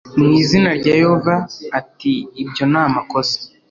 mu 0.19 0.27
izina 0.41 0.69
rya 0.79 0.93
yehova 1.01 1.35
ati 1.79 2.13
ibyo 2.43 2.63
namakosa 2.71 3.37